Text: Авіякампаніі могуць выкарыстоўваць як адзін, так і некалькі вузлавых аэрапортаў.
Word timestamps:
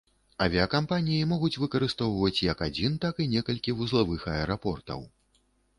Авіякампаніі 0.43 1.27
могуць 1.33 1.51
выкарыстоўваць 1.65 2.43
як 2.51 2.67
адзін, 2.69 2.99
так 3.05 3.23
і 3.27 3.31
некалькі 3.39 3.79
вузлавых 3.83 4.21
аэрапортаў. 4.37 5.11